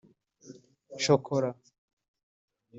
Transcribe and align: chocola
chocola 1.01 1.53